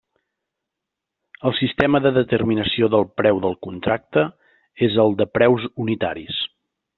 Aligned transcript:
El 1.49 1.53
sistema 1.57 2.01
de 2.05 2.11
determinació 2.15 2.89
del 2.95 3.05
preu 3.21 3.43
del 3.45 3.53
contracte 3.67 4.25
és 4.89 4.99
el 5.05 5.15
de 5.21 5.29
preus 5.41 5.69
unitaris. 5.85 6.43